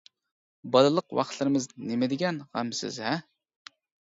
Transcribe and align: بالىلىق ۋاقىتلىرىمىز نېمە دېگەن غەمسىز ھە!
بالىلىق 0.75 1.15
ۋاقىتلىرىمىز 1.19 1.67
نېمە 1.91 2.09
دېگەن 2.15 2.41
غەمسىز 2.55 2.99
ھە! 3.07 3.13